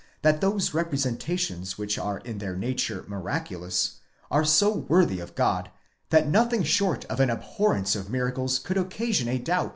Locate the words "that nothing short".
6.09-7.05